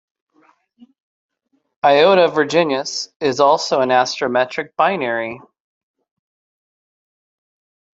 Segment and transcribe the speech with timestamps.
[1.85, 5.39] Iota Virginis is also an astrometric binary.